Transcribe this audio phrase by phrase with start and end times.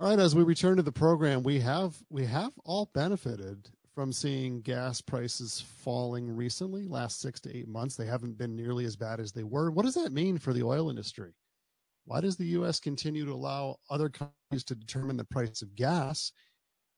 [0.00, 4.12] All right, as we return to the program, we have we have all benefited from
[4.12, 6.88] seeing gas prices falling recently.
[6.88, 9.70] Last six to eight months, they haven't been nearly as bad as they were.
[9.70, 11.34] What does that mean for the oil industry?
[12.06, 12.80] Why does the U.S.
[12.80, 16.32] continue to allow other countries to determine the price of gas?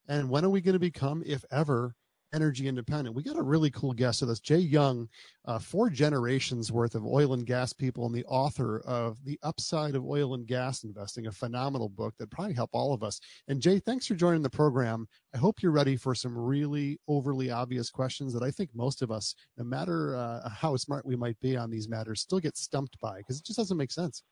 [0.09, 1.95] And when are we going to become, if ever,
[2.37, 3.17] energy independent.
[3.17, 5.09] We got a really cool guest with us, Jay Young,
[5.47, 9.95] uh, four generations worth of oil and gas people, and the author of The Upside
[9.95, 13.19] of Oil and Gas Investing, a phenomenal book that probably help all of us.
[13.49, 15.09] And Jay, thanks for joining the program.
[15.35, 19.11] I hope you're ready for some really overly obvious questions that I think most of
[19.11, 23.01] us, no matter uh, how smart we might be on these matters, still get stumped
[23.01, 24.23] by because it just doesn't make sense.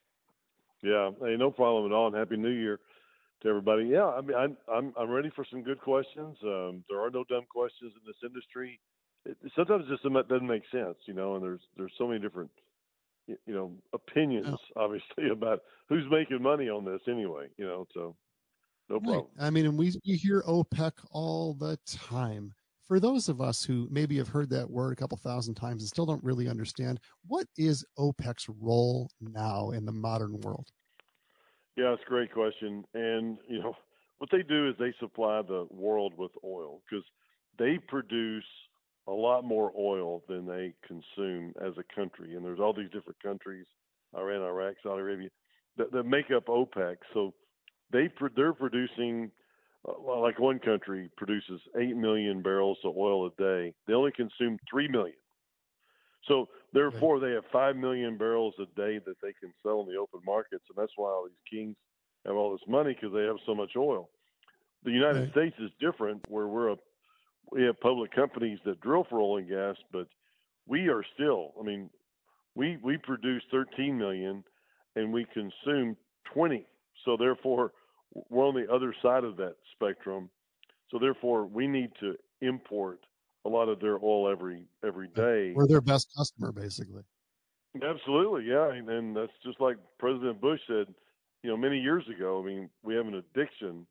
[0.82, 2.80] Yeah, hey, no problem at all, and happy New Year
[3.44, 3.84] to everybody.
[3.84, 6.36] Yeah, I mean, I'm I'm I'm ready for some good questions.
[6.42, 8.80] Um, there are no dumb questions in this industry.
[9.24, 11.34] It, sometimes it just doesn't make sense, you know.
[11.34, 12.50] And there's there's so many different,
[13.26, 14.82] you know, opinions, oh.
[14.84, 17.46] obviously, about who's making money on this anyway.
[17.56, 18.16] You know, so
[18.88, 19.26] no problem.
[19.36, 19.46] Right.
[19.46, 22.52] I mean, and we we hear OPEC all the time.
[22.86, 25.88] For those of us who maybe have heard that word a couple thousand times and
[25.88, 30.69] still don't really understand, what is OPEC's role now in the modern world?
[31.77, 32.84] Yeah, it's a great question.
[32.94, 33.75] And, you know,
[34.19, 37.05] what they do is they supply the world with oil because
[37.58, 38.44] they produce
[39.06, 42.34] a lot more oil than they consume as a country.
[42.34, 43.66] And there's all these different countries,
[44.16, 45.28] Iran, Iraq, Saudi Arabia,
[45.77, 46.97] that, that make up OPEC.
[47.12, 47.34] So
[47.92, 49.31] they they're producing,
[49.86, 53.75] uh, like one country produces 8 million barrels of oil a day.
[53.86, 55.16] They only consume 3 million.
[56.27, 59.98] So therefore, they have five million barrels a day that they can sell in the
[59.98, 61.77] open markets, and that's why all these kings
[62.27, 64.11] have all this money because they have so much oil.
[64.84, 65.31] The United right.
[65.31, 66.77] States is different, where we're a
[67.50, 70.08] we have public companies that drill for oil and gas, but
[70.66, 71.53] we are still.
[71.61, 71.91] I mean,
[72.55, 74.44] we we produce 13 million,
[74.97, 75.97] and we consume
[76.33, 76.66] 20.
[77.05, 77.72] So therefore,
[78.31, 80.31] we're on the other side of that spectrum.
[80.91, 83.00] So therefore, we need to import
[83.45, 85.53] a lot of their oil every every day.
[85.55, 87.03] We're their best customer, basically.
[87.82, 90.94] Absolutely, yeah, and, and that's just like President Bush said,
[91.43, 92.41] you know, many years ago.
[92.41, 93.87] I mean, we have an addiction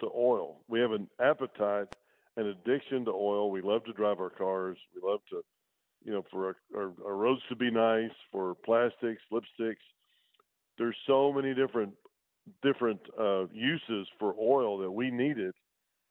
[0.00, 0.60] to oil.
[0.68, 1.94] We have an appetite,
[2.36, 3.50] an addiction to oil.
[3.50, 4.78] We love to drive our cars.
[4.94, 5.42] We love to,
[6.02, 9.76] you know, for our, our, our roads to be nice, for plastics, lipsticks.
[10.78, 11.92] There's so many different
[12.62, 15.54] different uh, uses for oil that we need it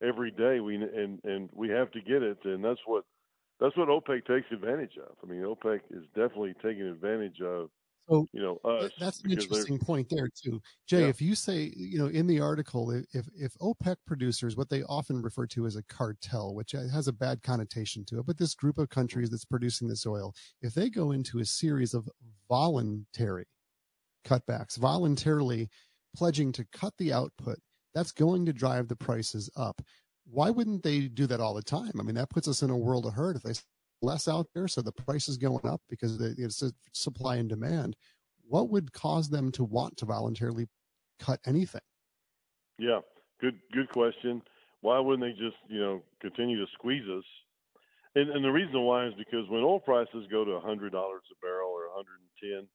[0.02, 0.60] every day.
[0.60, 3.04] We and and we have to get it, and that's what
[3.60, 5.16] that's what OPEC takes advantage of.
[5.24, 7.70] I mean, OPEC is definitely taking advantage of.
[8.10, 8.92] So you know us.
[9.00, 11.02] That's an interesting point there too, Jay.
[11.02, 11.08] Yeah.
[11.08, 15.24] If you say you know in the article, if if OPEC producers, what they often
[15.24, 18.78] refer to as a cartel, which has a bad connotation to it, but this group
[18.78, 22.08] of countries that's producing this oil, if they go into a series of
[22.48, 23.48] voluntary
[24.24, 25.68] cutbacks, voluntarily
[26.16, 27.58] pledging to cut the output
[27.96, 29.82] that's going to drive the prices up.
[30.30, 31.94] Why wouldn't they do that all the time?
[32.00, 33.54] I mean, that puts us in a world of hurt if they
[34.02, 37.96] less out there, so the price is going up because it's supply and demand.
[38.48, 40.68] What would cause them to want to voluntarily
[41.20, 41.82] cut anything?
[42.78, 43.00] Yeah,
[43.40, 44.42] good good question.
[44.82, 47.24] Why wouldn't they just you know continue to squeeze us?
[48.16, 50.92] And, and the reason why is because when oil prices go to $100 a
[51.42, 52.68] barrel or 110,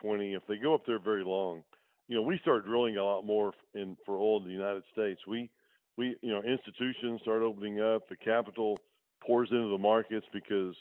[0.00, 1.64] 20, if they go up there very long,
[2.08, 5.20] you know, we started drilling a lot more in for oil in the United States.
[5.26, 5.50] We
[5.96, 8.08] we you know institutions start opening up.
[8.08, 8.78] The capital
[9.26, 10.74] pours into the markets because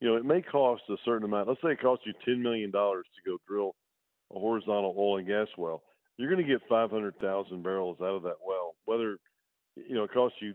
[0.00, 1.48] you know it may cost a certain amount.
[1.48, 3.74] Let's say it costs you ten million dollars to go drill
[4.34, 5.82] a horizontal oil and gas well.
[6.16, 8.74] You're going to get 500,000 barrels out of that well.
[8.86, 9.18] Whether
[9.76, 10.54] you know it costs you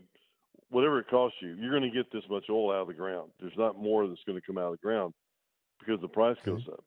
[0.70, 3.30] whatever it costs you, you're going to get this much oil out of the ground.
[3.38, 5.12] There's not more that's going to come out of the ground
[5.78, 6.82] because the price goes up.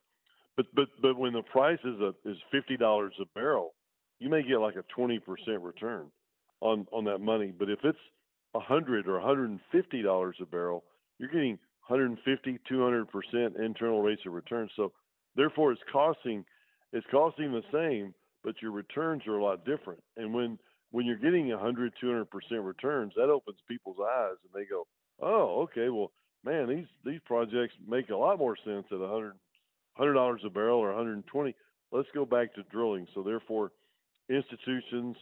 [0.57, 3.73] But but but when the price is a, is fifty dollars a barrel,
[4.19, 6.07] you may get like a twenty percent return
[6.61, 7.53] on on that money.
[7.57, 7.99] But if it's
[8.53, 10.83] a hundred or hundred and fifty dollars a barrel,
[11.19, 14.69] you're getting 150, 200 percent internal rates of return.
[14.75, 14.91] So
[15.35, 16.45] therefore, it's costing
[16.93, 20.01] it's costing the same, but your returns are a lot different.
[20.17, 20.57] And when
[20.91, 24.87] when you're getting 100, 200 percent returns, that opens people's eyes, and they go,
[25.21, 26.11] "Oh, okay, well,
[26.45, 29.33] man, these these projects make a lot more sense at 100
[29.95, 31.55] hundred dollars a barrel or 120.
[31.91, 33.07] Let's go back to drilling.
[33.13, 33.71] So therefore,
[34.29, 35.15] institutions,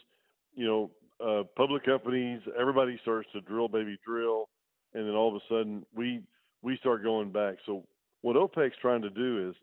[0.55, 0.91] you know,
[1.23, 4.49] uh, public companies, everybody starts to drill, baby, drill,
[4.93, 6.21] and then all of a sudden we
[6.61, 7.55] we start going back.
[7.65, 7.83] So
[8.21, 9.55] what OPEC's trying to do is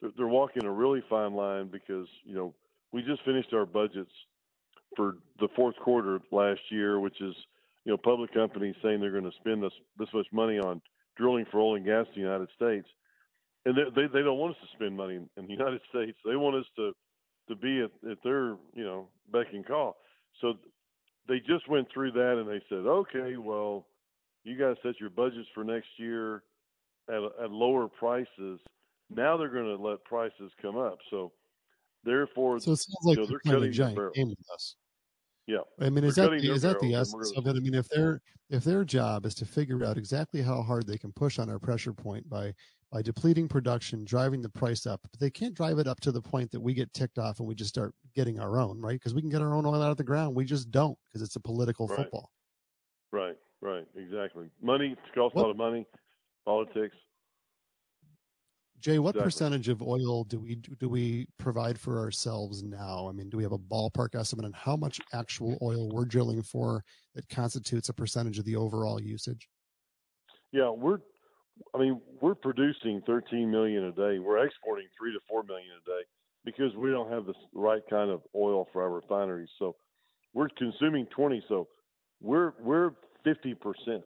[0.00, 2.54] they're, they're walking a really fine line because you know
[2.92, 4.12] we just finished our budgets
[4.96, 7.34] for the fourth quarter last year, which is
[7.84, 10.80] you know public companies saying they're going to spend this this much money on
[11.16, 12.88] drilling for oil and gas in the United States
[13.64, 16.16] and they, they, they don't want us to spend money in, in the United States.
[16.24, 16.92] They want us to
[17.48, 19.96] to be at, at their you know beck and call.
[20.40, 20.54] So
[21.28, 23.86] they just went through that and they said, okay, well,
[24.44, 26.42] you guys set your budgets for next year
[27.08, 28.60] at, at lower prices.
[29.10, 30.98] Now they're going to let prices come up.
[31.10, 31.32] So
[32.04, 34.76] therefore, so it sounds like you know, they're, cutting a giant the game with us.
[35.46, 37.46] Yeah, I mean, is They're that the, their that the barrels, and we're essence of
[37.46, 37.56] it?
[37.56, 40.96] I mean, if their if their job is to figure out exactly how hard they
[40.96, 42.54] can push on our pressure point by
[42.94, 46.22] by depleting production, driving the price up, but they can't drive it up to the
[46.22, 48.92] point that we get ticked off and we just start getting our own, right?
[48.92, 50.36] Because we can get our own oil out of the ground.
[50.36, 51.98] We just don't because it's a political Right.
[51.98, 52.30] football.
[53.10, 54.48] right, right, exactly.
[54.62, 55.86] Money it costs a lot of money.
[56.44, 56.96] Politics.
[58.78, 59.26] Jay, what Exactly.
[59.26, 63.08] percentage of oil do we do we provide for ourselves now?
[63.08, 66.42] I mean, do we have a ballpark estimate on how much actual oil we're drilling
[66.42, 69.48] for that constitutes a percentage of the overall usage?
[70.52, 71.00] Yeah, we're.
[71.74, 74.18] I mean, we're producing 13 million a day.
[74.18, 76.02] We're exporting three to four million a day
[76.44, 79.50] because we don't have the right kind of oil for our refineries.
[79.58, 79.76] So
[80.32, 81.44] we're consuming 20.
[81.48, 81.68] So
[82.20, 82.90] we're we're
[83.24, 84.04] 50 percent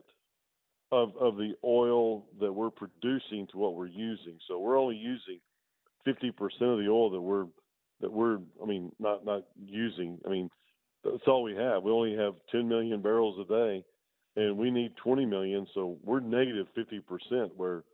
[0.93, 4.39] of of the oil that we're producing to what we're using.
[4.47, 5.41] So we're only using
[6.05, 7.47] 50 percent of the oil that we're
[8.00, 8.39] that we're.
[8.62, 10.19] I mean, not not using.
[10.27, 10.50] I mean,
[11.05, 11.83] that's all we have.
[11.83, 13.85] We only have 10 million barrels a day
[14.38, 17.50] and we need 20 million, so we're negative 50%.
[17.56, 17.85] Where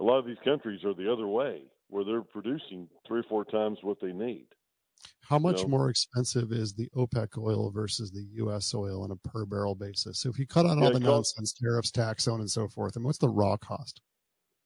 [0.00, 3.44] a lot of these countries are the other way, where they're producing three or four
[3.44, 4.46] times what they need.
[5.22, 5.68] How much know?
[5.68, 8.74] more expensive is the OPEC oil versus the U.S.
[8.74, 10.20] oil on a per barrel basis?
[10.20, 12.50] So if you cut out Yeah, all the costs- nonsense, tariffs, tax, so on and
[12.50, 14.00] so forth, and what's the raw cost?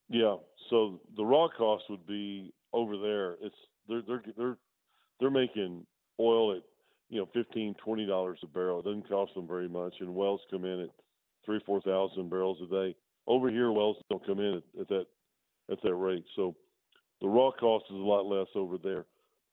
[0.08, 0.36] Yeah,
[0.70, 3.36] so the raw cost would be over there.
[3.42, 3.54] It's
[3.88, 4.58] they're they're they're
[5.20, 5.86] they're making
[6.18, 6.62] oil at
[7.08, 8.80] you know, fifteen, twenty dollars a barrel.
[8.80, 9.94] It doesn't cost them very much.
[10.00, 10.90] And wells come in at
[11.44, 12.96] three, four thousand barrels a day.
[13.26, 15.06] Over here, wells don't come in at, at that
[15.70, 16.24] at that rate.
[16.36, 16.54] So
[17.20, 19.06] the raw cost is a lot less over there.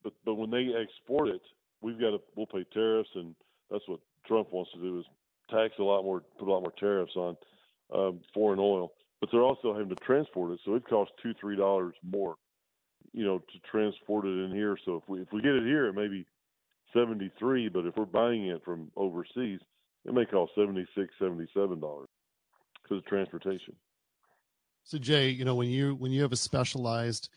[0.03, 1.41] But but when they export it,
[1.81, 3.35] we've got to we'll pay tariffs, and
[3.69, 5.05] that's what Trump wants to do is
[5.49, 7.37] tax a lot more, put a lot more tariffs on
[7.93, 8.93] um, foreign oil.
[9.19, 12.37] But they're also having to transport it, so it costs two, three dollars more,
[13.13, 14.77] you know, to transport it in here.
[14.83, 16.25] So if we if we get it here, it maybe
[16.93, 19.59] 73 but if we're buying it from overseas
[20.05, 22.07] it may cost 76 77 dollars
[22.83, 23.75] because of transportation.
[24.83, 27.29] So jay you know when you when you have a specialized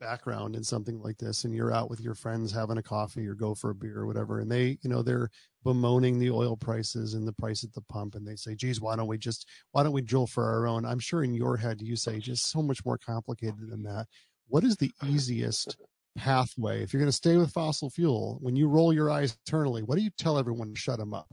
[0.00, 3.34] background in something like this and you're out with your friends having a coffee or
[3.34, 5.30] go for a beer or whatever and they you know they're
[5.64, 8.96] bemoaning the oil prices and the price at the pump and they say geez why
[8.96, 10.84] don't we just why don't we drill for our own?
[10.84, 14.06] I'm sure in your head you say just so much more complicated than that.
[14.48, 15.76] What is the easiest
[16.16, 18.38] pathway if you're going to stay with fossil fuel?
[18.40, 21.32] When you roll your eyes eternally, what do you tell everyone to shut them up?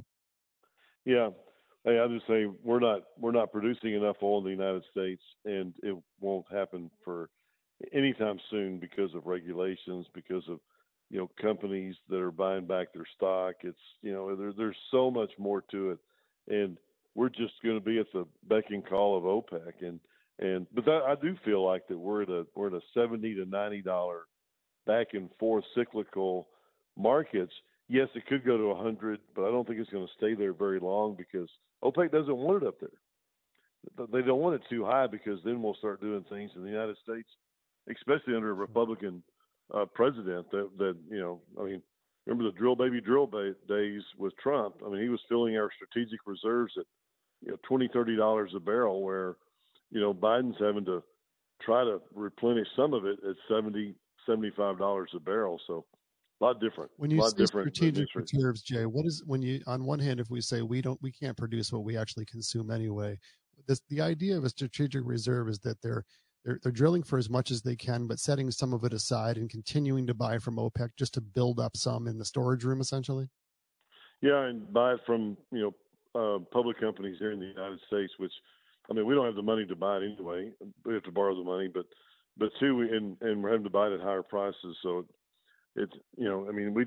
[1.05, 1.29] Yeah.
[1.85, 5.21] Hey, I just say we're not we're not producing enough oil in the United States,
[5.45, 7.29] and it won't happen for
[7.93, 10.59] anytime soon because of regulations, because of
[11.09, 13.55] you know companies that are buying back their stock.
[13.61, 15.99] It's you know there, there's so much more to it,
[16.49, 16.77] and
[17.15, 19.73] we're just going to be at the beck and call of OPEC.
[19.81, 19.99] And
[20.39, 23.35] and but that, I do feel like that we're at a we're at a seventy
[23.35, 24.23] to ninety dollar
[24.89, 26.47] back and forth cyclical
[26.97, 27.53] markets.
[27.87, 30.53] Yes, it could go to 100, but I don't think it's going to stay there
[30.53, 31.47] very long because
[31.83, 34.07] OPEC doesn't want it up there.
[34.11, 36.97] They don't want it too high because then we'll start doing things in the United
[37.03, 37.29] States,
[37.89, 39.21] especially under a Republican
[39.73, 40.49] uh, president.
[40.51, 41.81] That that you know, I mean,
[42.25, 44.75] remember the drill baby drill ba- days with Trump?
[44.85, 46.85] I mean, he was filling our strategic reserves at
[47.41, 49.37] you know twenty thirty dollars a barrel, where
[49.91, 51.01] you know Biden's having to
[51.61, 53.95] try to replenish some of it at seventy
[54.25, 55.59] seventy five dollars a barrel.
[55.67, 55.85] So
[56.41, 56.91] a lot different.
[56.97, 60.29] When you say different strategic reserves, Jay, what is when you on one hand, if
[60.29, 63.17] we say we don't, we can't produce what we actually consume anyway.
[63.67, 66.05] This, the idea of a strategic reserve is that they're
[66.45, 69.37] they're they're drilling for as much as they can, but setting some of it aside
[69.37, 72.79] and continuing to buy from OPEC just to build up some in the storage room,
[72.79, 73.27] essentially.
[74.21, 75.73] Yeah, and buy it from you
[76.15, 78.31] know uh, public companies here in the United States, which
[78.89, 80.51] I mean we don't have the money to buy it anyway.
[80.85, 81.85] We have to borrow the money, but
[82.39, 84.77] but two, we, and and we're having to buy it at higher prices.
[84.81, 85.05] So
[85.75, 86.85] it's you know I mean we,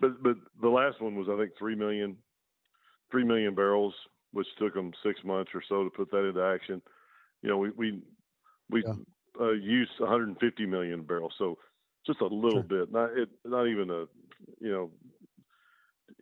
[0.00, 2.16] but but the last one was I think three million,
[3.10, 3.94] three million barrels,
[4.32, 6.82] which took them six months or so to put that into action.
[7.42, 8.02] You know we we
[8.70, 8.94] we Yeah.
[9.40, 11.58] uh, used 150 million barrels, so
[12.06, 12.62] just a little Sure.
[12.62, 14.06] bit, not it, not even a
[14.60, 14.90] you know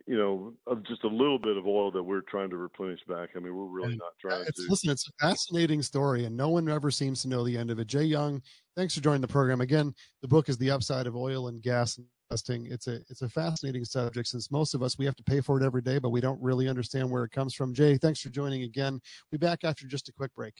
[0.07, 3.29] you know, of just a little bit of oil that we're trying to replenish back.
[3.35, 4.69] I mean, we're really And not trying It's, to.
[4.69, 7.79] listen, it's a fascinating story, and no one ever seems to know the end of
[7.79, 7.87] it.
[7.87, 8.41] Jay Young,
[8.75, 9.93] thanks for joining the program again.
[10.21, 11.99] The book is "The Upside of Oil and Gas
[12.31, 15.41] Investing." It's a it's a fascinating subject since most of us we have to pay
[15.41, 17.73] for it every day, but we don't really understand where it comes from.
[17.73, 18.93] Jay, thanks for joining again.
[19.31, 20.53] We'll be back after just a quick break.